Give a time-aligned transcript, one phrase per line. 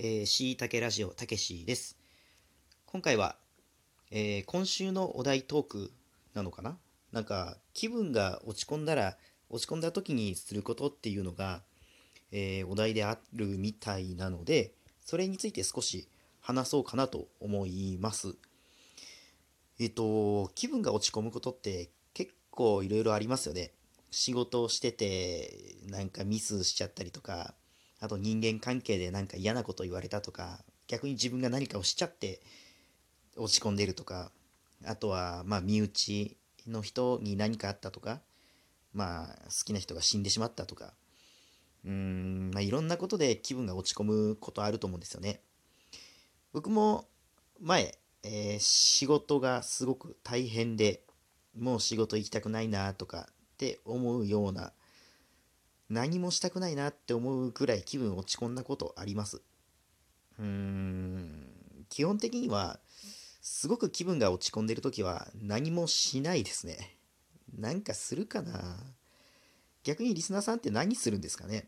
[0.00, 1.98] えー、しいたけラジオたけしです。
[2.86, 3.34] 今回は、
[4.12, 5.92] えー、今週のお題トーク
[6.34, 6.78] なのかな？
[7.10, 9.16] なんか気分が落ち込んだら
[9.50, 11.62] 落ち込んだ時にすることっていうのが、
[12.30, 14.72] えー、お題であるみたいなので
[15.04, 16.06] それについて少し
[16.38, 18.36] 話そうかなと思います。
[19.80, 23.72] えっ、と気分が落ち込むことって結構いろいろありますよね。
[24.12, 27.54] 仕事をしててなんかミスしちゃったりとか
[28.00, 32.40] あと人間関係でなんか嫌なこと言われたとか逆に自分が何かをしちゃって
[33.36, 34.30] 落ち込んでるとか
[34.84, 36.36] あとはまあ身内
[36.66, 38.20] の人に何かあったとか
[38.92, 40.92] まあ好きな人が死んでしまったとか
[41.84, 45.40] うんまあいろんなことで気分が落ち込むことあると思うんですよね。
[46.52, 47.06] 僕も
[47.60, 51.02] 前、えー、仕事がすごく大変で
[51.56, 54.72] もう仕事行きたくないなとかって思うような
[55.90, 59.40] 何もしたくないなって思うぐらい気分落ち込んだことあります。
[60.38, 61.46] うーん、
[61.88, 62.78] 基本的には、
[63.40, 66.96] すごく気分が落ち込んでる時は何もしないですね。
[67.56, 68.76] なんかするかな
[69.82, 71.66] 逆にリスナーさんって何するんですかね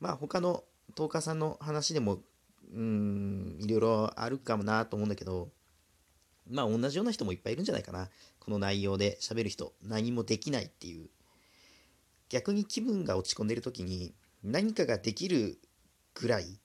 [0.00, 0.64] まあ他の
[0.96, 5.50] トーカーさんの話でも、うーん、いろいろあるかもなと思うんだけど、
[6.50, 8.08] まあ同じような人もいっぱいいるんじゃないかな。
[8.40, 11.08] この内容で喋る人、何もできないっていう
[12.28, 15.58] 逆に気分が落ち込んでる時に何かができる
[16.14, 16.58] ぐらい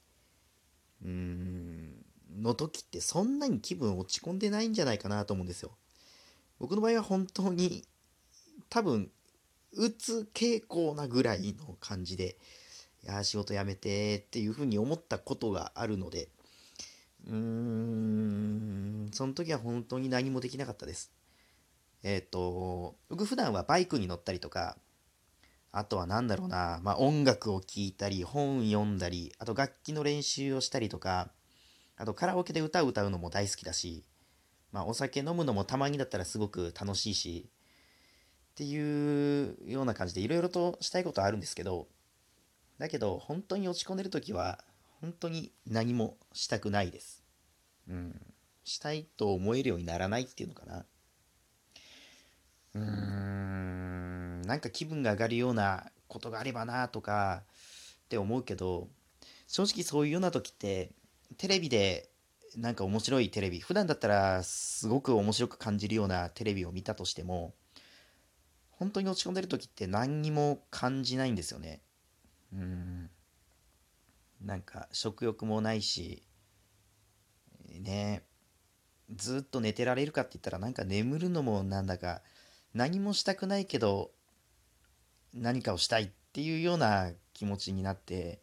[1.04, 2.04] うん
[2.42, 5.72] の時ってそんなに気分落ち込んでないんじゃないかなと思うんですよ。
[6.60, 7.84] 僕の場合は本当に
[8.70, 9.12] 多分
[9.74, 12.38] うつ傾向なぐらいの感じで
[13.04, 16.30] いや仕事辞めてっていうふうに思ったことがあるので
[17.28, 21.12] うーんその時は本当に何もできなかったです。
[22.04, 24.78] えっ、ー、と僕普段はバイクに乗ったりとか
[25.76, 31.32] あとは何だろうな、まあ、音楽を聴いたり、本読んだり、あと楽器の練習をしたりとか、
[31.98, 34.06] あとカラオケで歌を歌うのも大好きだし、
[34.72, 37.50] まあ、お酒飲むのもたまにだったらすごく楽しいし、
[38.52, 41.88] っていうような感じでいろいろとしたいことあるんですけど、
[42.78, 44.64] だけど本当に落ち込んでる時は、
[45.02, 47.24] 本当に何もしたくないです。
[47.90, 48.22] うん。
[48.64, 50.86] したいと思えるようにならないっていうのかな。
[52.76, 53.73] うーん、
[54.44, 57.44] なんか気分が上がるようなことがあればなとか
[58.06, 58.88] って思うけど、
[59.48, 60.92] 正直そういうような時って、
[61.38, 62.10] テレビで
[62.56, 67.54] なんか面白いテレビ、普段だったらすごく面白く感じるようなテレビを見たとしても、
[68.72, 71.82] 本当に落ち込んでる時って何にも感じないんですよね。
[72.54, 73.10] うん。
[74.42, 76.24] なんか食欲もないし、
[77.70, 78.24] ね
[79.16, 82.22] ずっと寝てられるかって言ったらなんか眠るのもなんだか
[82.74, 84.12] 何もしたくないけど
[85.34, 88.40] 何かをしたいっていうような気持ちになって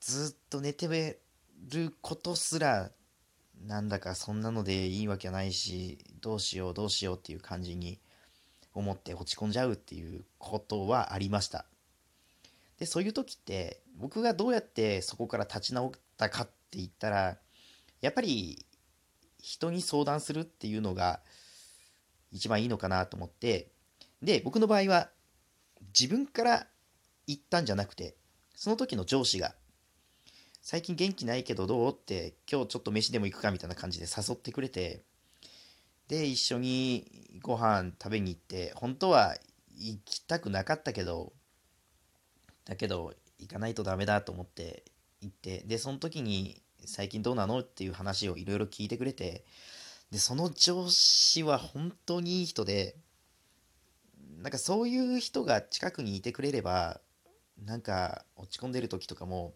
[0.00, 1.18] ずっと寝て
[1.70, 2.90] ることすら
[3.66, 8.00] なんだかそんなのでいいわけないしどうしようどうしようっていう感じに
[8.74, 11.66] 思って落ち込んじゃうっていうことはありました。
[12.78, 17.36] でそういう時って僕がどうやってそこから立ち直ったかって言ったら
[18.00, 18.66] やっぱり
[19.42, 21.20] 人に相談するっていうのが
[22.32, 23.68] 一番いいのかなと思って、
[24.22, 25.10] で、僕の場合は
[25.98, 26.66] 自分から
[27.26, 28.16] 言ったんじゃなくて、
[28.54, 29.54] その時の上司が、
[30.60, 35.02] 最近元気ないけどどうって、今日ちょっと飯でも行くかみたいな感じで誘ってくれて、
[36.08, 39.36] で、一緒にご飯食べに行って、本当は
[39.76, 41.32] 行きたくなかったけど、
[42.64, 44.84] だけど、行かないとダメだと思って
[45.20, 49.44] 行って、で、その時に、最近どうなのっていう話をいろいろ聞いてくれて、
[50.10, 52.96] で、その上司は本当にいい人で、
[54.42, 57.00] なんかそういう人が近くにいてくれれば、
[57.64, 59.54] なんか落ち込んでる時とかも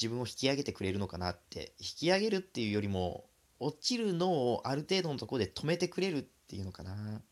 [0.00, 3.24] 自分を引き上げてくれるのかなって、引き上げるっていうよりも、
[3.58, 7.22] 落ちるのをある程度のところで止めてくれるっていうのかな。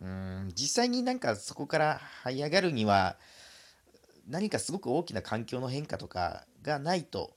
[0.00, 3.16] うん、実際になんかそこから這い上がるには、
[4.26, 7.36] 何かすごく大きな環境の変化とかがないと、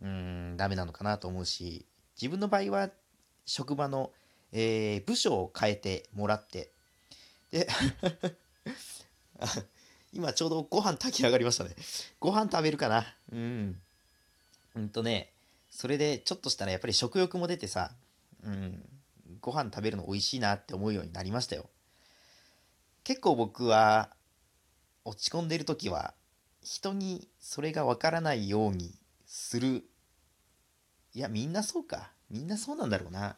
[0.00, 1.86] うん、ダメなのかなと思うし、
[2.20, 2.90] 自分の場合は
[3.46, 4.12] 職場の、
[4.52, 6.73] えー、部署を変えてもらって、
[7.54, 7.68] で
[10.12, 11.76] 今ちょうどご飯炊き上がりましたね。
[12.18, 13.06] ご飯食べるかな？
[13.30, 13.80] うん。
[14.74, 15.32] うんとね、
[15.70, 17.92] それでちょっとしたらやっぱり食欲も出てさ、
[18.42, 18.84] うん、
[19.40, 21.70] ご飯食べるの美味しいなって思うようになりましたよ。
[23.04, 24.10] 結構僕は
[25.04, 26.14] 落ち込んでる時は
[26.60, 29.84] 人にそれがわからないようにする。
[31.12, 32.10] いや、みんなそうか。
[32.30, 33.36] みんなそうなんだろうな。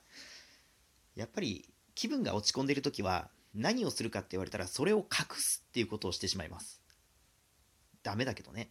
[1.16, 6.80] やっぱり気分が落ち込んでる時は何をするかって言われたらそれを隠すっていうことをしてしまいます。
[8.02, 8.70] ダメだけどね。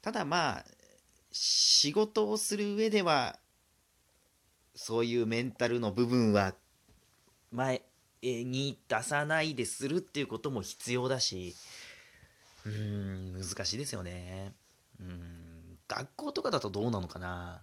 [0.00, 0.64] ただまあ
[1.30, 3.38] 仕事をする上では
[4.74, 6.54] そういうメンタルの部分は
[7.50, 7.82] 前
[8.22, 11.54] に出さないでするっていうことも必要だし
[12.64, 14.54] うーん難しいですよね
[15.00, 17.62] うん学校とかだとどうなのかな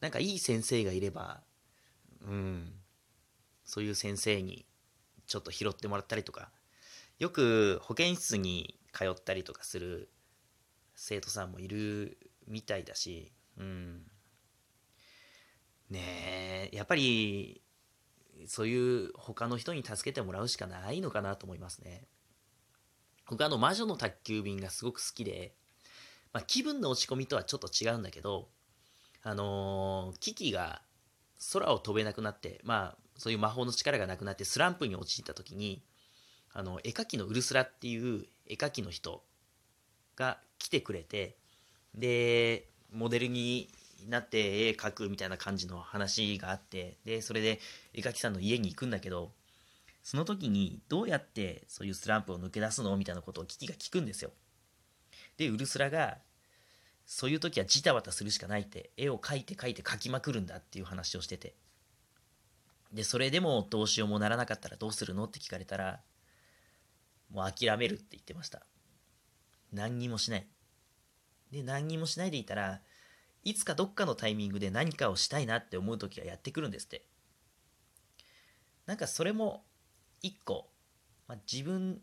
[0.00, 1.40] なんかいい先生がいれば
[2.26, 2.72] うん
[3.64, 4.64] そういう先生に
[5.26, 6.50] ちょっと拾ってもらったりとか
[7.18, 10.10] よく保健室に通ったりとかする
[10.96, 14.02] 生徒さんもいるみたいだし、うん。
[15.90, 17.62] ねえ、やっぱり、
[18.46, 22.04] そういう他の人に助けてもらうしかないのかなと思いますね。
[23.30, 25.54] 僕あの、魔女の宅急便がすごく好きで、
[26.32, 28.48] まあ、気分の落ち込みとはちょっと違うんだけど、
[29.22, 30.82] あのー、キキが
[31.52, 35.82] 空を飛べなくなって、まあ、そういう魔法の力がなくなってスランプに陥った時に、
[36.52, 39.22] あの、絵描きのウルスラっていう絵描きの人
[40.16, 41.36] が来てくれて、
[41.94, 43.68] で、モデルに
[44.08, 47.60] なって絵描くみたいな感じの話があって、で、それで
[47.92, 49.32] 絵描きさんの家に行くんだけど、
[50.02, 52.94] その時にどうやってそういうスランプを抜け出すの？
[52.96, 54.30] みたいなことをキキが聞くんですよ。
[55.38, 56.18] で、ウルスラが、
[57.06, 61.54] そういう時はジタバタするしかないって、絵を描いて描いて描きまくるんだっていう話をしてて。
[62.94, 65.24] で、それでもどうしようもならなかったらどうするの？
[65.24, 66.00] って聞かれたら、
[67.30, 68.62] もう諦めるって言ってました。
[69.72, 70.46] 何にもしない。
[71.50, 72.80] で、何にもしないでいたら、
[73.42, 77.04] いつかどっかのタイミングで何かをしたいなって思う時がやってくるんですって。
[78.86, 79.64] なんかそれも
[80.22, 80.70] 一個、
[81.26, 82.00] まあ、自分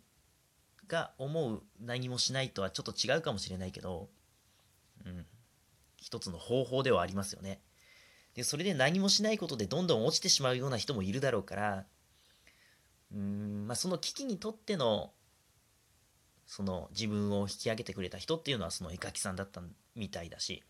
[0.87, 4.09] が思う何もしないとはちょっと違うかもしれないけど、
[5.05, 5.25] うん、
[5.95, 7.61] 一つの方法ではありますよね。
[8.35, 11.85] で、それで何もしないことでどんどん落ちてしまうような人もいるだろうから、
[13.13, 15.11] うん、まあ、その危機にとっての
[16.51, 19.61] その自分を引き上げてくれた人っていうのはその絵描きさんだった
[19.95, 20.61] みたいだし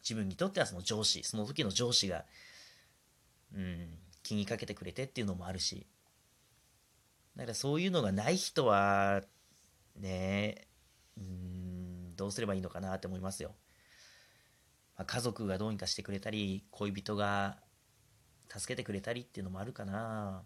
[0.00, 2.24] 自分にとってはその上司その時の上司が
[3.52, 3.88] うん
[4.22, 5.84] 気にかけてくれてっていうのもあるし
[7.34, 9.22] だからそういうのがない人は
[9.96, 10.68] ね
[11.18, 13.50] うんどうすればいいのかなって思いますよ、
[14.96, 17.58] まあ、家族がどうにかしてくれたり恋人が
[18.48, 20.42] 助けてくれたりっていうのもあるかな。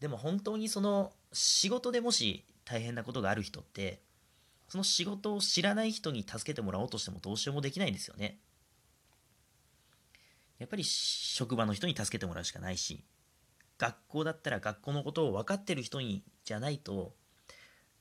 [0.00, 4.02] でも本当にその仕事でもし大変なことがある人って
[4.68, 8.38] その仕事を知らない人に助けてもらおうとしてもどうしようもできないんですよね。
[10.58, 13.04] やっぱり職場の人に助けてもらうしかないし
[13.78, 17.14] 学校だったら学校のことを分かってる人にじゃないと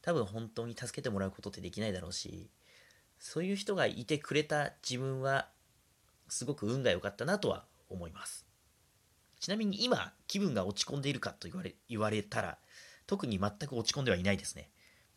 [0.02, 2.50] 多分本当に助けてもらうことってできないだろうし
[3.20, 5.50] そういう人がいてくれた自分は
[6.28, 8.46] すごく運が良かったなとは思います
[9.40, 12.58] ちなみに今気分が落ち込んでいるかと言われ言われたら
[13.08, 14.70] 特に全く落ち込んではいないですね。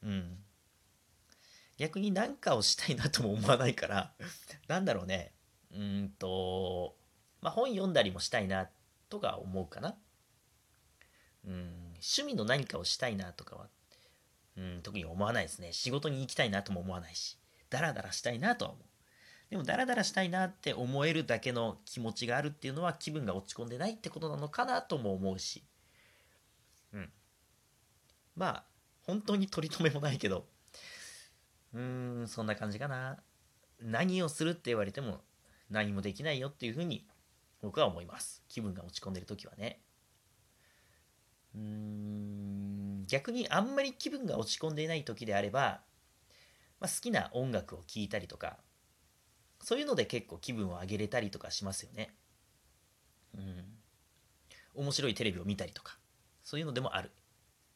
[0.02, 0.38] うん。
[1.76, 4.12] 逆に何かをしたいなとも思わないから、
[4.68, 5.32] なんだろうね。
[5.74, 6.94] うんと、
[7.42, 8.68] まあ、本読んだりもしたいな
[9.08, 9.96] とか思うかな。
[11.44, 11.52] うん、
[11.94, 13.68] 趣味の何かをしたいなとかは、
[14.56, 15.72] うん、特に思わないですね。
[15.72, 17.38] 仕事に行きたいなとも思わないし、
[17.70, 18.84] ダラダラしたいなとは思う。
[19.50, 25.64] でもダラダラしたいなって思えるだけの気持ちがあるっていうのは気分が落ち込んでないってことなのかなとも思うし、
[26.92, 27.10] うん。
[28.36, 28.64] まあ、
[29.02, 30.46] 本当に取り留めもないけど、
[31.74, 33.18] うーん、そんな感じかな。
[33.80, 35.20] 何をするって言われても
[35.68, 37.06] 何もできないよっていうふうに
[37.62, 38.44] 僕は思います。
[38.48, 39.80] 気分が落ち込んでる時はね。
[41.54, 45.80] うーん、逆にあんまり気分が落ち込んでいない時であれば、
[46.80, 48.58] まあ、好きな音楽を聴いたりとか、
[49.62, 52.14] そういうので結構気分を上げれたりとかしますよね。
[53.34, 53.64] うん。
[54.74, 55.98] 面白いテレビを見たりとか、
[56.42, 57.10] そういうのでもある。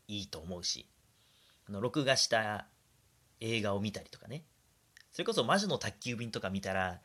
[0.09, 0.89] いいと思うし、
[1.69, 2.67] あの、録画した
[3.41, 4.45] 映画を見たりとかね。
[5.13, 7.01] それこそ魔女の宅急便とか見たら、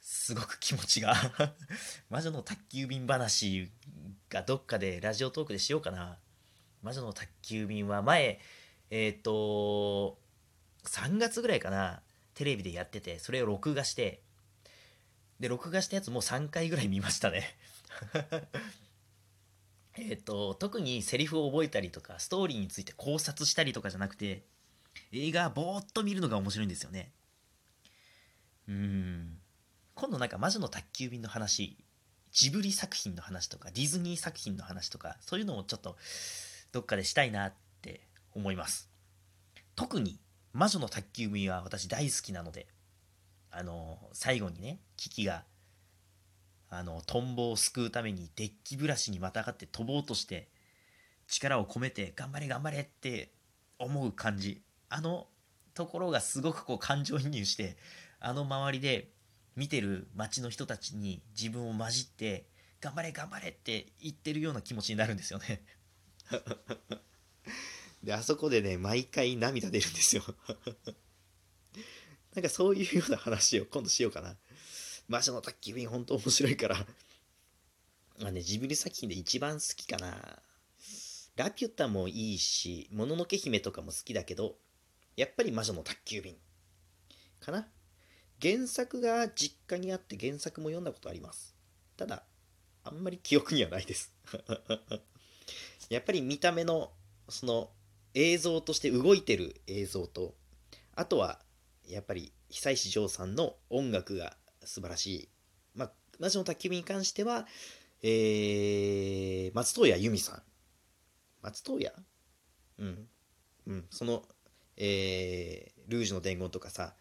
[0.00, 1.14] すごく気持ちが
[2.10, 3.70] 魔女の宅急便話
[4.28, 6.18] がどっかでラジオトークでしようかな。
[6.82, 8.40] 魔女の宅急便は前、
[8.90, 10.18] えっ、ー、と、
[10.92, 12.02] 3月ぐらいかな、
[12.34, 14.20] テレビでやってて、それを録画して、
[15.40, 17.56] で、録画したやつもう3回ぐらい見ましたね
[19.96, 24.44] えっ、と、特にセリフを覚えたりとか、ストーリーについて考察したりとかじゃなくて、
[25.12, 27.10] 映画ぼーっと見るのが面白いんですよね。
[28.68, 29.40] うん。
[29.94, 31.78] 今度なんか魔女の宅急便の話、
[32.32, 35.96] ジブリ作品の話とか、ディズニー作品の話とか、そういうのをちょっと
[36.72, 38.90] どっかでしたいなって思います。
[39.74, 40.18] 特に
[40.52, 42.66] 魔女の宅急便は私大好きなので、
[43.50, 45.44] あの、最後にね、キキが
[46.74, 50.48] あの、トンボを救うためにデッキブラシにまたがって飛ぼうとして、
[51.26, 53.30] 力を込めて頑張れ頑張れって
[53.78, 54.62] 思う感じ。
[54.88, 55.26] あの
[55.74, 57.76] ところがすごくこう感情移入して
[58.20, 59.08] あの周りで
[59.56, 62.46] 見てる街の人たちに自分を混じって
[62.80, 65.62] 頑張れ頑張れって言ってるような気持ちになるんですよね
[68.02, 70.22] であそこでね毎回涙出るんですよ。
[72.34, 74.36] なんかそういうような話を今度しようかな。
[75.08, 76.86] 魔女の宅急便本当面白いから。
[78.18, 80.42] まあねジブリ作品で一番好きかな。
[81.36, 84.58] ラピュタもいいしもののけ姫とかも好きだけど
[85.16, 86.36] やっぱり魔女の宅急便。
[87.40, 87.68] かな。
[88.40, 91.54] 原作が実家にあって原作も読んだことあります。
[91.96, 92.24] ただ
[92.84, 94.12] あんまり記憶にはないです。
[95.88, 96.92] やっぱり見た目の
[97.28, 97.70] その
[98.14, 100.34] 映像として動いてる映像と
[100.94, 101.40] あとは
[101.88, 105.28] やっぱり久石譲さんの音楽が素晴らしい。
[105.74, 107.46] まあ魔女の宅急便に関しては
[108.02, 110.42] えー、松任谷由実さん。
[111.40, 111.90] 松任谷？
[112.78, 113.08] うん。
[113.66, 113.86] うん。
[113.90, 114.22] その
[114.76, 116.94] えー、ルージュの伝言とかさ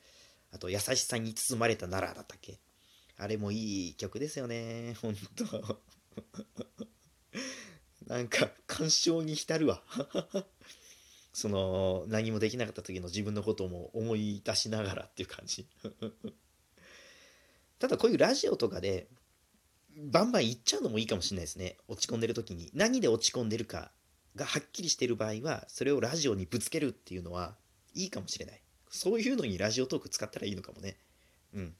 [0.53, 2.59] あと優しさに包まれた奈良だったっけ？
[3.17, 4.95] あれもいい曲ですよね。
[5.01, 5.77] ほんと
[8.07, 9.83] なんか感傷に浸るわ。
[11.33, 15.67] その何もできなかった時の自分のことも思い出しながらっていう感じ。
[17.79, 19.07] ただこういうラジオとかで
[19.95, 21.77] バンバン言っちゃうのもいいかもしれないですね。
[21.87, 22.69] 落ち込んでる時に。
[22.73, 23.91] 何で落ち込んでるか
[24.35, 27.57] がはっきりしてる場合はそれをラジオにぶつけるっていうのは
[27.93, 28.61] いいかもしれない。
[28.89, 30.97] そういうのにラジオトーク使ったらいいのかもね。
[31.53, 31.75] うん。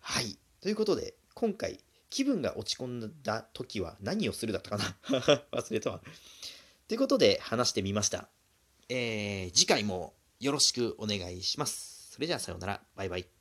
[0.00, 0.38] はい。
[0.60, 1.80] ということで今回
[2.10, 4.96] 気分が落ち込んだ時は何をするだったかな。
[5.52, 6.02] 忘れたわ。
[6.88, 8.28] ということで話してみました。
[8.88, 12.12] えー、次回もよろしくお願いします。
[12.12, 12.80] それじゃあさようなら。
[12.94, 13.35] バイバイ。